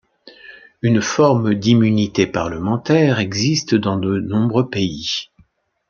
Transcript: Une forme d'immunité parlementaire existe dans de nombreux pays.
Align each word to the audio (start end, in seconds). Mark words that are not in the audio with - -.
Une 0.81 0.99
forme 0.99 1.53
d'immunité 1.53 2.25
parlementaire 2.25 3.19
existe 3.19 3.75
dans 3.75 3.97
de 3.97 4.19
nombreux 4.19 4.67
pays. 4.67 5.29